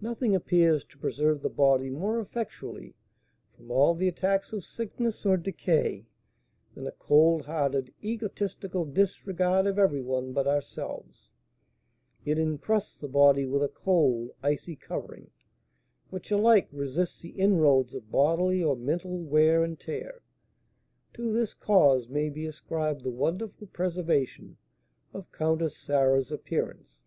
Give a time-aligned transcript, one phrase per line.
[0.00, 2.94] Nothing appears to preserve the body more effectually
[3.56, 6.06] from all the attacks of sickness or decay
[6.76, 11.32] than a cold hearted, egotistical disregard of every one but ourselves;
[12.24, 15.32] it encrusts the body with a cold, icy covering,
[16.08, 20.22] which alike resists the inroads of bodily or mental wear and tear.
[21.14, 24.56] To this cause may be ascribed the wonderful preservation
[25.12, 27.02] of Countess Sarah's appearance.